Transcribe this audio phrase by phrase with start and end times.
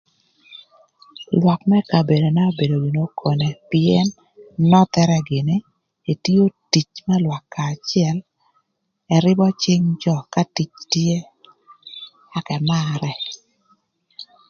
[1.39, 4.07] Lwak më kabedona obedo gïnï okone pïën
[4.71, 5.55] nothere gïnï
[6.11, 8.17] etio tic kï lwak kacel,
[9.15, 11.15] eribo cing jö ï tic na tye,
[12.37, 13.11] ëka ëmarë